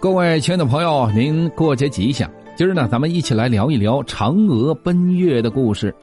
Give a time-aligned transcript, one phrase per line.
[0.00, 2.28] 各位亲爱的朋友，您过节吉祥！
[2.56, 5.94] 今儿呢，咱们一起来聊一聊嫦娥奔月的故事。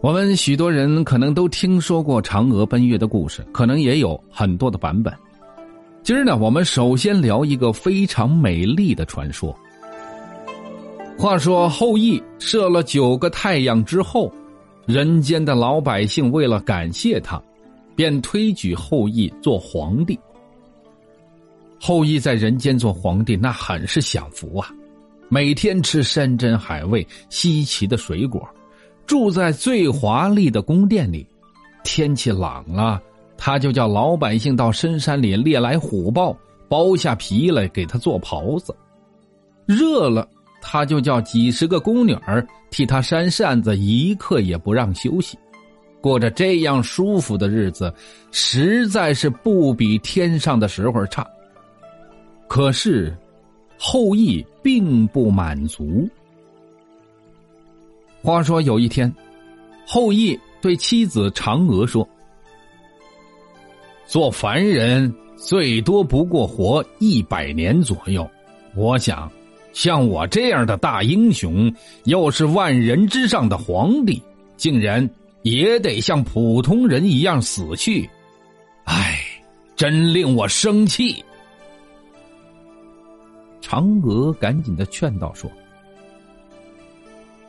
[0.00, 5.12] 我们许多人可能都听说过嫦娥奔月的故事，可能也有很多的版本。
[6.04, 9.52] 今儿呢，我们首先聊一个非常美丽的传说。
[11.18, 14.32] 话说后羿射了九个太阳之后，
[14.86, 17.42] 人间的老百姓为了感谢他，
[17.96, 20.16] 便推举后羿做皇帝。
[21.86, 24.70] 后羿在人间做皇帝，那很是享福啊！
[25.28, 28.42] 每天吃山珍海味、稀奇的水果，
[29.04, 31.26] 住在最华丽的宫殿里。
[31.82, 33.02] 天气冷了，
[33.36, 36.34] 他就叫老百姓到深山里猎来虎豹，
[36.70, 38.72] 剥下皮来给他做袍子；
[39.66, 40.26] 热了，
[40.62, 45.38] 他就叫几十个宫女儿替他扇扇子，一刻也不让休息。
[46.00, 47.92] 过着这样舒服的日子，
[48.32, 51.22] 实在是不比天上的时候差。
[52.46, 53.16] 可是，
[53.78, 56.08] 后羿并不满足。
[58.22, 59.12] 话说有一天，
[59.86, 62.08] 后羿对妻子嫦娥说
[64.06, 68.28] ：“做凡人最多不过活一百年左右，
[68.74, 69.30] 我想，
[69.72, 71.70] 像我这样的大英雄，
[72.04, 74.22] 又是万人之上的皇帝，
[74.56, 75.08] 竟然
[75.42, 78.08] 也得像普通人一样死去，
[78.84, 79.18] 唉，
[79.76, 81.22] 真令我生气。”
[83.66, 85.50] 嫦娥赶紧的劝道：“说，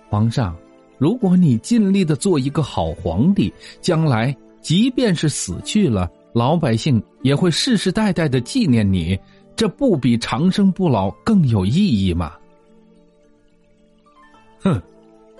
[0.09, 0.55] 皇上，
[0.97, 9.19] 如果你尽力的做一个好皇帝，将来即便是死去了，老百姓也会世世代代的纪念你，
[9.57, 12.31] 这不比长生不老更有意义吗？”
[14.63, 14.81] 哼，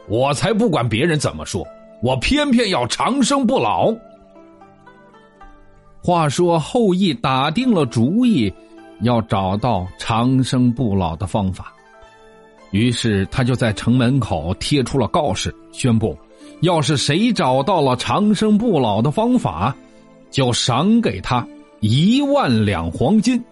[0.09, 1.65] 我才不管别人怎么说，
[2.03, 3.95] 我偏偏要长生不老。
[6.03, 8.53] 话说后羿打定了主意。
[9.01, 11.73] 要找到长生不老的方法，
[12.71, 16.17] 于是他就在城门口贴出了告示，宣布：
[16.61, 19.75] 要是谁找到了长生不老的方法，
[20.31, 21.45] 就赏给他
[21.81, 23.43] 一万两黄金。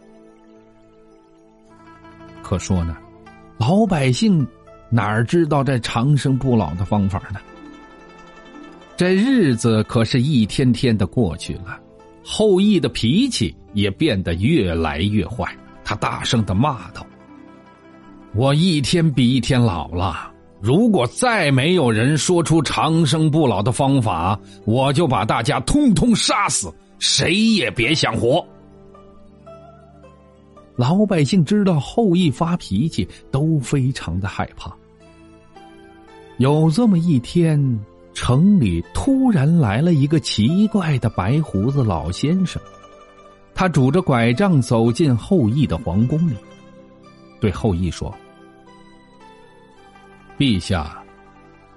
[2.41, 2.97] 可说呢，
[3.57, 4.45] 老百姓
[4.89, 7.39] 哪儿知道这长生不老的方法呢？
[8.95, 11.79] 这日子可是一天天的过去了。
[12.23, 15.45] 后羿的脾气也变得越来越坏，
[15.83, 17.05] 他大声的骂道
[18.33, 28.45] ：“我一天比一天老了，如果再没有人说出长生不老的方法，我就把大家通通杀死，谁也别想活。”
[30.75, 34.75] 老百姓知道后羿发脾气，都非常的害怕。
[36.37, 37.79] 有这么一天。
[38.15, 42.61] 城里突然来了一个奇怪的白胡子老先生，
[43.63, 46.35] 他拄着拐杖走进后羿的皇宫里，
[47.39, 48.13] 对后羿说
[50.37, 51.01] ：“陛下，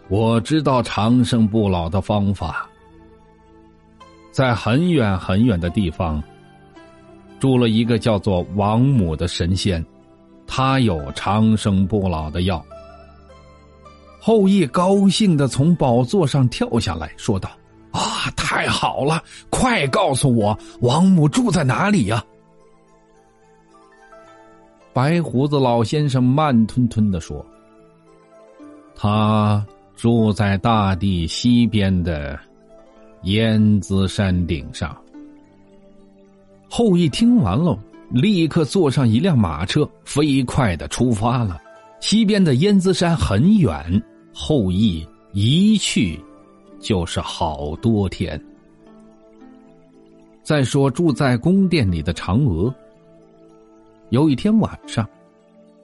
[0.09, 2.69] 我知道长生不老的方法。
[4.33, 6.21] 在很远很远的地方，
[7.39, 9.87] 住了一个叫做王母的神仙，
[10.45, 12.61] 他有长生不老的药。”
[14.21, 17.49] 后羿高兴的从宝座上跳下来，说道
[17.97, 19.23] ：“啊，太好了！
[19.49, 22.23] 快告诉我，王母住在哪里呀？”
[24.93, 27.45] 白胡子老先生慢吞吞的说
[28.95, 29.65] ：“他
[29.97, 32.39] 住在大地西边的
[33.23, 34.97] 燕子山顶上。”
[36.69, 37.79] 后羿听完了，
[38.11, 41.61] 立刻坐上一辆马车，飞快的出发了。
[42.01, 44.03] 西边的燕子山很远。
[44.35, 46.21] 后羿一去，
[46.87, 48.41] 就是好多天。
[50.41, 52.73] 再说住在宫殿里的嫦娥，
[54.11, 55.05] 有一天晚上，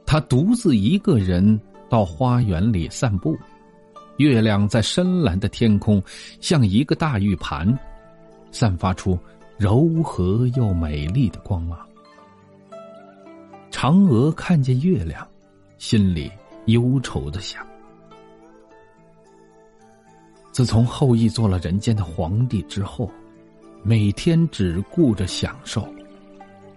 [0.07, 3.37] 她独自一个人到花园里散步。
[4.19, 6.01] 月亮在深蓝的天空，
[6.41, 7.77] 像一个大玉盘，
[8.53, 9.19] 散发出
[9.59, 11.77] 柔和又美丽的光芒。
[13.73, 15.27] 嫦娥看见月亮，
[15.79, 16.31] 心里
[16.67, 17.67] 忧愁的想。
[20.53, 23.11] 自从后羿做了人间的皇帝之后，
[23.83, 25.89] 每天只顾着享受，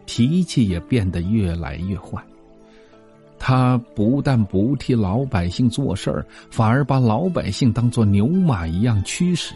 [0.05, 2.23] 脾气也变得越来越坏。
[3.37, 9.53] 他不但不替老百姓做事儿，反而把老百姓当做牛马一样驱使。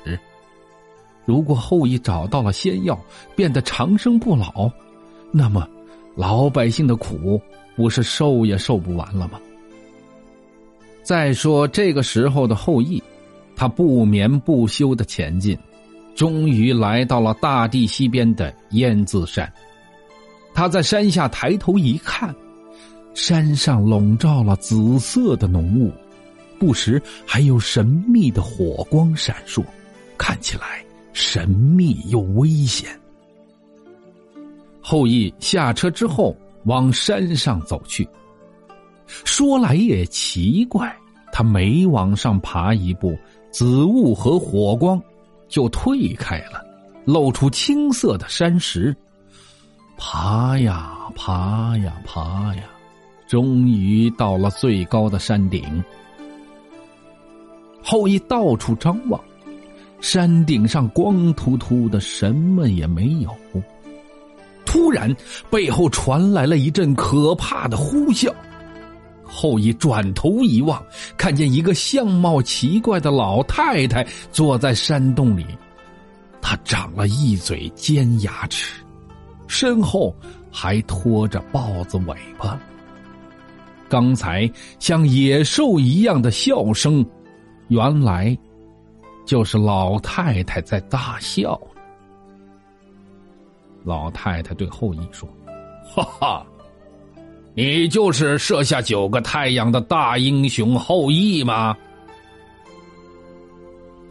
[1.25, 2.99] 如果后羿找到了仙药，
[3.37, 4.69] 变得长生不老，
[5.31, 5.67] 那么
[6.13, 7.41] 老百姓的苦
[7.77, 9.39] 不是受也受不完了吗？
[11.03, 13.01] 再说这个时候的后羿。
[13.59, 15.59] 他不眠不休的前进，
[16.15, 19.51] 终于来到了大地西边的燕子山。
[20.53, 22.33] 他在山下抬头一看，
[23.13, 25.91] 山上笼罩了紫色的浓雾，
[26.57, 29.61] 不时还有神秘的火光闪烁，
[30.17, 32.89] 看起来神秘又危险。
[34.79, 36.33] 后羿下车之后，
[36.63, 38.07] 往山上走去。
[39.05, 40.95] 说来也奇怪，
[41.33, 43.17] 他每往上爬一步，
[43.51, 45.01] 紫雾和火光
[45.47, 46.63] 就退开了，
[47.05, 48.95] 露出青色的山石。
[49.97, 52.63] 爬呀爬呀爬呀，
[53.27, 55.83] 终于到了最高的山顶。
[57.83, 59.19] 后羿到处张望，
[59.99, 63.35] 山顶上光秃秃的，什么也没有。
[64.65, 65.13] 突然，
[65.49, 68.31] 背后传来了一阵可怕的呼啸。
[69.29, 70.83] 后羿转头一望，
[71.15, 75.45] 看见一个相貌奇怪的老太太坐在山洞里，
[76.41, 78.81] 她长了一嘴尖牙齿，
[79.47, 80.13] 身后
[80.51, 82.59] 还拖着豹子尾巴。
[83.87, 87.05] 刚才像野兽一样的笑声，
[87.69, 88.37] 原来
[89.25, 91.59] 就是老太太在大笑。
[93.83, 95.29] 老太太对后羿说
[95.85, 96.45] ：“哈哈。”
[97.55, 101.75] 你就是射下九个太阳的大英雄后羿吗？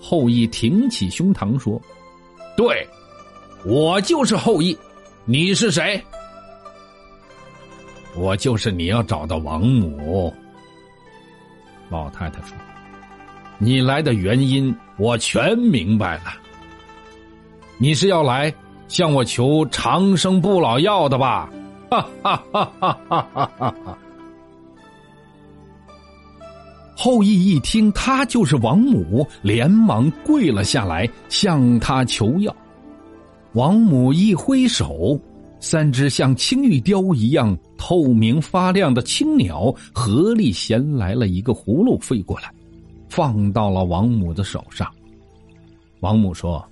[0.00, 1.81] 后羿挺起胸膛说
[2.56, 2.87] ：“对，
[3.64, 4.76] 我就是后羿。
[5.25, 6.02] 你是谁？
[8.17, 10.32] 我就是你要找的王母。”
[11.90, 12.56] 老太太说
[13.58, 16.35] ：“你来的原因我全明白了。
[17.79, 18.52] 你是要来
[18.88, 21.49] 向我求长生不老药的吧？”
[21.90, 23.31] 哈哈哈哈哈！
[23.35, 23.99] 哈哈
[26.96, 32.55] 后羿一听他就是王母，连忙跪了下来，向他求药。
[33.52, 35.19] 王母一挥手，
[35.61, 42.52] 三只像青玉雕一样透明发亮的青鸟合力衔来了一个葫芦飞过来，
[43.08, 44.93] 放到了王母的手上。
[46.00, 46.64] 王母说：“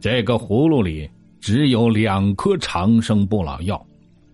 [0.00, 1.08] 这个葫芦里……”
[1.40, 3.84] 只有两颗长生不老药，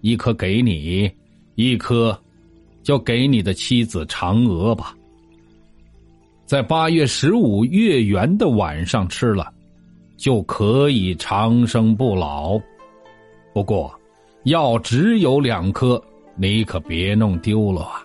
[0.01, 1.11] 一颗给你，
[1.55, 2.19] 一颗
[2.83, 4.97] 就给你的妻子嫦娥吧。
[6.47, 9.53] 在八月十五月圆的晚上吃了，
[10.17, 12.61] 就可以长生不老。
[13.55, 13.93] 不过，
[14.45, 16.03] 药只有两颗，
[16.37, 18.03] 你可别弄丢了啊！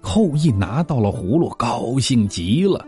[0.00, 2.86] 后羿拿到了葫芦，高兴极了。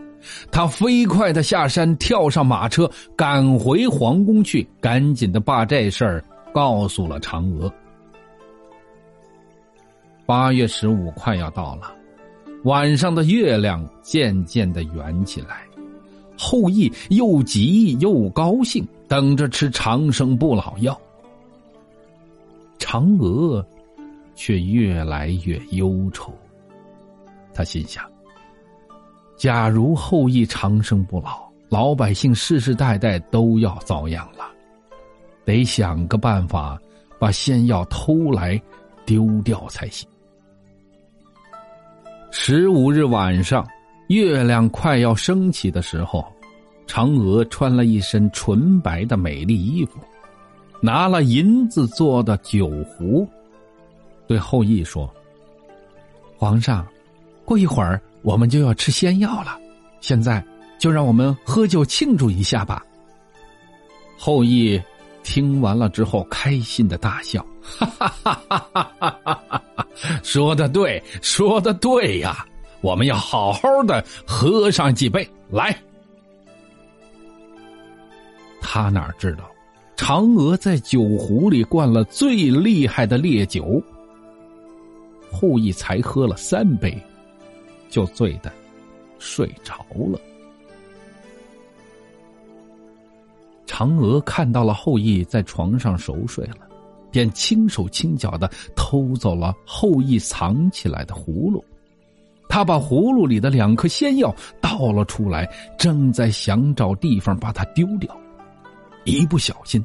[0.51, 6.23] 他飞快的下山，跳上马车，赶回皇宫去，赶紧的把这事儿
[6.53, 7.71] 告诉了嫦娥。
[10.25, 11.93] 八月十五快要到了，
[12.63, 15.65] 晚上的月亮渐渐的圆起来，
[16.37, 20.99] 后羿又急又高兴，等着吃长生不老药。
[22.79, 23.65] 嫦娥
[24.35, 26.33] 却越来越忧愁，
[27.53, 28.03] 他心想。
[29.37, 34.45] 假如后羿长生不老，老百姓世世代代都要遭殃了。
[35.43, 36.79] 得想个办法
[37.19, 38.59] 把仙药偷来
[39.05, 40.07] 丢掉才行。
[42.31, 43.67] 十五日晚上，
[44.07, 46.25] 月亮快要升起的时候，
[46.87, 49.99] 嫦娥穿了一身纯白的美丽衣服，
[50.81, 53.27] 拿了银子做的酒壶，
[54.27, 55.13] 对后羿说
[56.37, 56.87] ：“皇上，
[57.43, 59.55] 过一会儿。”我们就要吃仙药了，
[60.01, 60.43] 现在
[60.79, 62.83] 就让我们喝酒庆祝一下吧。
[64.17, 64.81] 后羿
[65.23, 69.87] 听完了之后，开心的大笑，哈哈哈哈哈哈！
[70.23, 72.43] 说的对，说的对呀，
[72.81, 75.77] 我们要好好的喝上几杯来。
[78.59, 79.43] 他哪知道，
[79.95, 83.79] 嫦娥在酒壶里灌了最厉害的烈酒，
[85.31, 86.99] 后羿才喝了三杯。
[87.89, 88.51] 就醉的
[89.19, 90.19] 睡着了。
[93.65, 96.67] 嫦娥看到了后羿在床上熟睡了，
[97.11, 101.63] 便轻手轻脚的偷走了后羿藏起来的葫芦。
[102.47, 108.15] 他把葫芦里的两颗仙药倒了出来，正在想找地方把它丢掉，
[109.03, 109.83] 一不小心，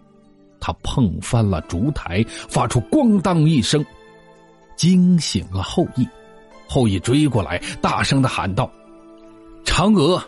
[0.61, 3.85] 他碰翻了烛台，发出咣当一声，
[4.77, 6.07] 惊醒了后羿。
[6.73, 8.71] 后羿追过来，大声的喊道
[9.67, 10.23] ：“嫦娥，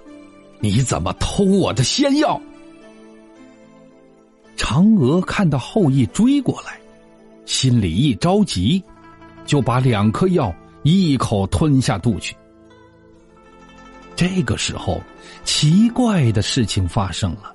[0.58, 2.40] 你怎么偷我的仙药？”
[4.58, 6.80] 嫦娥看到后羿追过来，
[7.46, 8.82] 心里一着急，
[9.46, 12.34] 就把两颗药一口吞下肚去。
[14.16, 15.00] 这个时候，
[15.44, 17.54] 奇怪的事情发生了。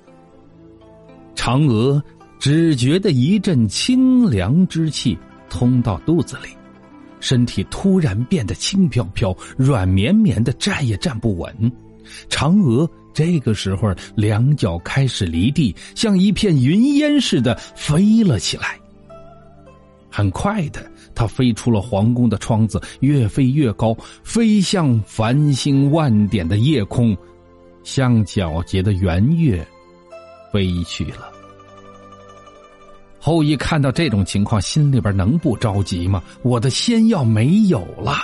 [1.36, 2.02] 嫦娥
[2.38, 5.18] 只觉得一阵清凉之气
[5.50, 6.48] 通到肚子里，
[7.20, 11.72] 身体突然变得轻飘飘、软绵绵的，站也站不稳。
[12.30, 18.78] 嫦娥这个时候两脚开始离地，像一片云烟似的飞了起来。
[20.10, 27.16] 很快的，它飞出了皇宫的窗子，越飞越高，飞向繁星万点的夜空，
[27.84, 29.64] 向皎洁的圆月
[30.50, 31.30] 飞去了。
[33.28, 36.22] 后羿看到这种情况，心里边能不着急吗？
[36.40, 38.14] 我的仙药没有了，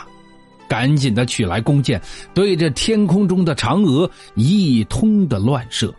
[0.67, 2.01] 赶紧的取来弓箭，
[2.33, 5.95] 对着天空中的嫦娥一通的乱射。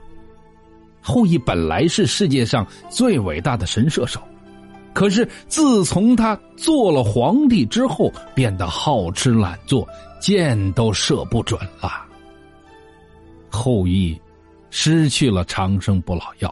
[1.02, 4.20] 后羿本来是世界上最伟大的神射手，
[4.92, 9.88] 可是自从他做了皇帝之后，变得好吃懒做，
[10.20, 12.04] 箭都射不准了。
[13.52, 14.20] 后羿
[14.72, 16.52] 失去了长生不老药。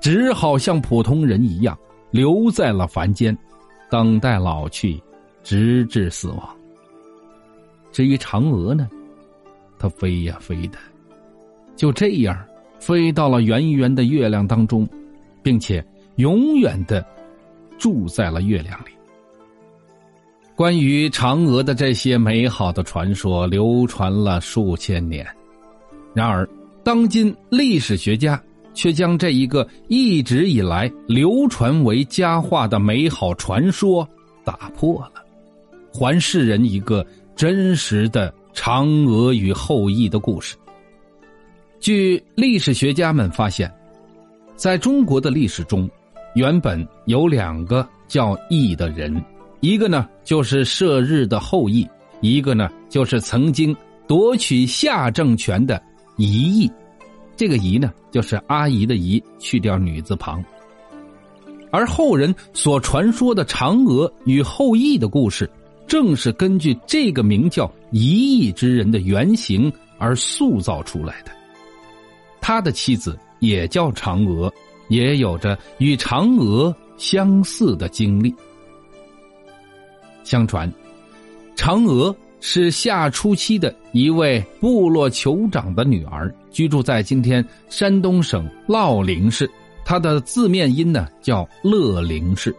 [0.00, 1.76] 只好像普通人一样
[2.10, 3.36] 留在了凡间，
[3.90, 5.00] 等待老去，
[5.42, 6.56] 直至死亡。
[7.90, 8.88] 至于嫦娥呢，
[9.78, 10.78] 她飞呀飞的，
[11.74, 12.38] 就这样
[12.78, 14.88] 飞到了圆圆的月亮当中，
[15.42, 15.84] 并且
[16.16, 17.04] 永远的
[17.78, 18.90] 住在了月亮里。
[20.54, 25.26] 关于嫦娥的这些美好的传说流传了数千年，
[26.14, 26.48] 然而
[26.84, 28.40] 当今历史学家。
[28.76, 34.06] 却将这一个一直以来流传为佳话的美好传说
[34.44, 35.24] 打破了，
[35.92, 37.04] 还世人一个
[37.34, 40.54] 真实的嫦娥与后羿的故事。
[41.80, 43.72] 据历史学家们发现，
[44.54, 45.88] 在中国的历史中，
[46.34, 49.24] 原本有两个叫羿的人，
[49.60, 51.88] 一个呢就是射日的后羿，
[52.20, 53.74] 一个呢就是曾经
[54.06, 55.82] 夺取夏政权的
[56.18, 56.70] 夷羿。
[57.36, 60.42] 这个“姨”呢，就是阿姨的“姨”，去掉女字旁。
[61.70, 65.50] 而后人所传说的嫦娥与后羿的故事，
[65.86, 71.30] 正是根据这个名叫夷羿之人的原型而塑造出来的。
[72.40, 74.52] 他的妻子也叫嫦娥，
[74.88, 78.34] 也有着与嫦娥相似的经历。
[80.24, 80.72] 相传，
[81.56, 82.16] 嫦娥。
[82.38, 89.46] 是夏初期的一位部落酋长的女儿，居住在今天山东省乐陵市。
[89.84, 92.56] 他的字面音呢叫乐陵氏。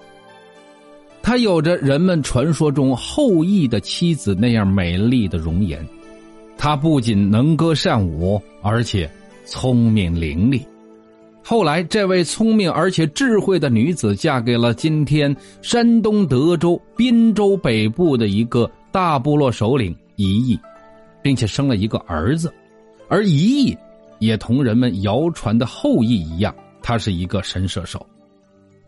[1.20, 5.84] 他有着人们传说中后羿的妻子那样美丽的容颜。
[6.60, 9.10] 他不仅能歌善舞，而且
[9.46, 10.62] 聪明伶俐。
[11.44, 18.70] 后来，这位聪明而且智慧的女子嫁给了今天山东德州滨州北部的一个。
[18.90, 20.60] 大部落首领一亿，
[21.22, 22.52] 并且生了一个儿子，
[23.08, 23.78] 而一亿
[24.20, 28.06] 也同人们谣传的后羿一样，他是一个神射手。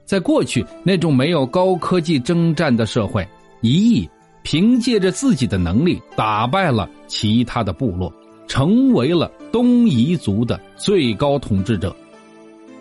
[0.05, 3.27] 在过去那种没有高科技征战的社会，
[3.61, 4.09] 一亿
[4.43, 8.11] 凭借着自己的能力打败了其他的部落，
[8.47, 11.95] 成为了东夷族的最高统治者。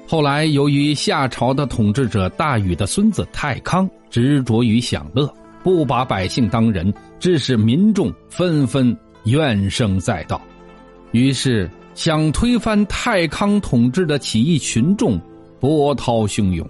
[0.07, 5.33] 后来，由于夏朝的统治者大禹的孙子太康执着于享乐。
[5.65, 10.41] 不把百姓当人，致使民众纷纷怨声载道。
[11.11, 15.21] 于是，想推翻太康统治的起义群众
[15.59, 16.65] 波涛汹涌。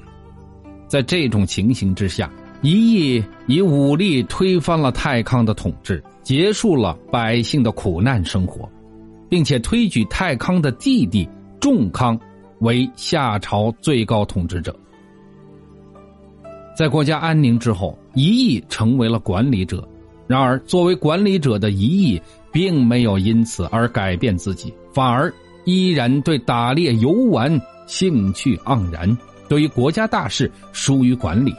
[0.87, 2.33] 在这种情形之下，
[2.63, 8.67] 一义以武力推翻了太康的统治，结束了百姓的苦难生活，
[9.29, 11.29] 并且推举太康的弟弟
[11.61, 12.19] 仲康
[12.61, 14.75] 为夏朝最高统治者。
[16.75, 19.87] 在国家安宁之后，一义成为了管理者。
[20.27, 22.19] 然而，作为管理者的一义，
[22.51, 25.33] 并没有因此而改变自己，反而
[25.64, 29.16] 依然对打猎游玩兴趣盎然，
[29.49, 31.54] 对于国家大事疏于管理，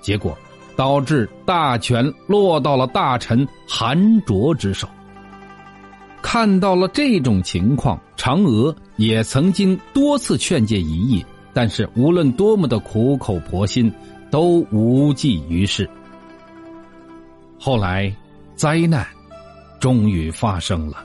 [0.00, 0.36] 结果
[0.76, 4.88] 导致大权落到了大臣韩卓之手。
[6.22, 13.92] 看到了这种情况，嫦娥也曾经多次劝诫一义，但是无论多么的苦口婆心。
[14.30, 15.90] 都无济于事。
[17.58, 18.14] 后来，
[18.54, 19.04] 灾难
[19.80, 21.04] 终于发生了。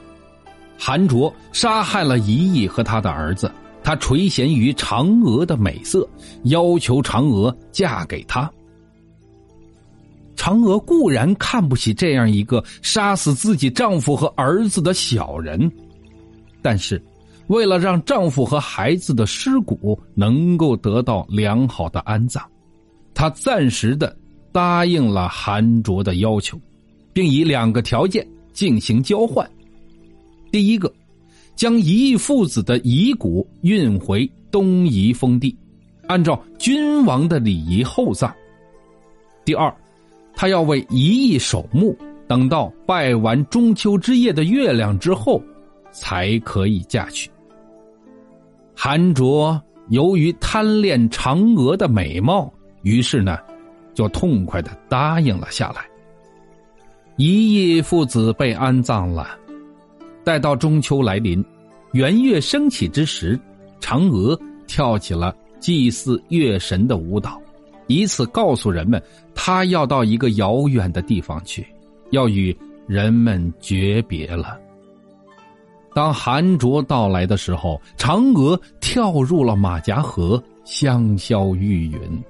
[0.78, 3.52] 韩卓杀害了一义和他的儿子，
[3.84, 6.08] 他垂涎于嫦娥的美色，
[6.44, 8.52] 要求嫦娥嫁给他。
[10.36, 15.72] 嫦娥固然看不起这样一个杀死自己丈夫和儿子的小人，
[16.62, 17.02] 但是，
[17.48, 22.44] 为了让丈夫和孩子的尸骨能够得到良好的安葬。
[23.14, 24.16] 她暂时的
[24.52, 26.60] 答应了韩卓的要求，
[27.14, 29.50] 并以两个条件进行交换：
[30.56, 30.90] 第一个，
[31.54, 35.54] 将一义父子的遗骨运回东夷封地；
[36.08, 38.34] 按照君王的礼仪厚葬。
[39.44, 39.70] 第二，
[40.34, 41.94] 他要为一役守墓，
[42.26, 45.44] 等到拜完中秋之夜的月亮之后，
[45.92, 47.30] 才可以嫁娶。
[48.74, 52.50] 韩卓由于贪恋嫦娥的美貌，
[52.82, 53.38] 于是呢，
[53.94, 55.82] 就痛快的答应了下来。
[57.18, 59.38] 一义父子被安葬了，
[60.26, 61.46] 待到中秋来临，
[61.94, 63.40] 圆月升起之时，
[63.80, 67.40] 嫦娥跳起了祭祀月神的舞蹈，
[67.86, 69.02] 以此告诉人们，
[69.36, 71.66] 她要到一个遥远的地方去，
[72.10, 72.54] 要与
[72.88, 74.60] 人们诀别了。
[75.94, 82.22] 当寒卓到来的时候，嫦娥跳入了马甲河，香消玉殒。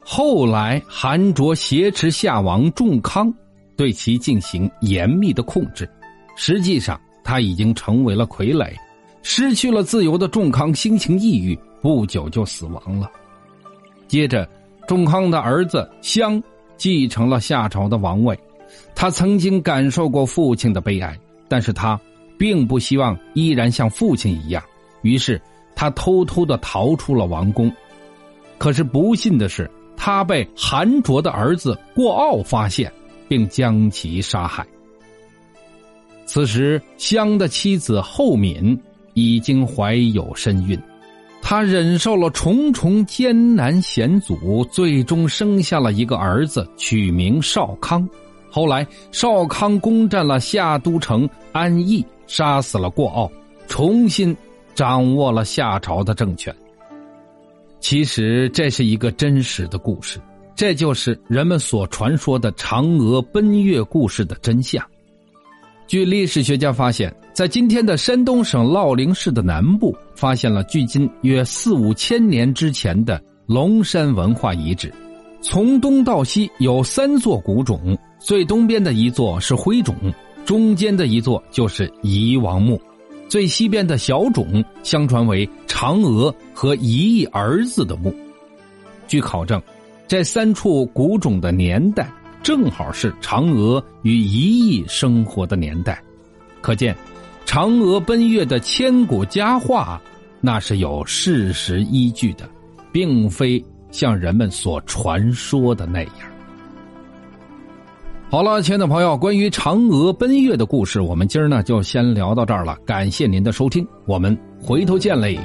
[0.00, 3.34] 后来，韩卓挟持夏王仲康，
[3.76, 5.88] 对其进行严密的控制。
[6.36, 8.72] 实际上，他已经成为了傀儡。
[9.22, 13.10] 失去了自由的仲康心情抑郁，不久就死亡了。
[14.06, 14.48] 接着，
[14.86, 16.42] 仲康的儿子襄
[16.76, 18.38] 继承了夏朝的王位。
[18.94, 21.98] 他曾经感受过父亲的悲哀，但是他
[22.38, 24.62] 并不希望依然像父亲一样，
[25.02, 25.40] 于是
[25.74, 27.72] 他偷偷的逃出了王宫。
[28.58, 29.70] 可是不幸的是。
[29.96, 32.92] 他被韩卓的儿子过傲发现，
[33.26, 34.66] 并将其杀害。
[36.26, 38.78] 此时，襄的妻子后敏
[39.12, 40.78] 已经怀有身孕，
[41.42, 48.08] 她忍受了重重艰难险阻，最终生下了一个儿子，取名少康。
[48.50, 53.30] 后来，少康攻占了夏都城安邑，杀死了过傲，
[53.66, 54.36] 重新
[54.74, 56.54] 掌握了夏朝的政权。
[57.80, 60.18] 其实这是一个真实的故事，
[60.56, 64.82] 这就是人们所传说的嫦娥奔月故事的真相。
[65.94, 74.92] 据历史学家发现，在今天的山东省乐陵市的南部，发现了距今约四五千年之前的龙山文化遗址。
[75.40, 79.94] 从东到西有三座古冢，最东边的一座是灰冢，
[80.44, 82.82] 中间的一座就是夷王墓。
[83.28, 88.12] 最西边的小冢，相传为嫦娥和一亿儿子的墓。
[89.06, 89.62] 据考证，
[90.08, 92.10] 这三处古冢的年代
[92.44, 95.98] 正好是嫦娥与一亿生活的年代，
[96.60, 96.94] 可见
[97.46, 99.98] 嫦娥奔月的千古佳话，
[100.42, 102.46] 那是有事实依据的，
[102.92, 106.12] 并非像人们所传说的那样。
[108.28, 112.76] 好了，亲爱的朋友，关于嫦娥奔月的故事，我们今儿呢就先聊到这儿了。
[112.84, 115.40] 感谢您的收听，我们回头见嘞。